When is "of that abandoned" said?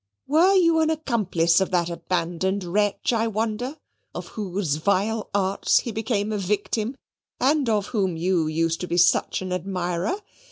1.61-2.63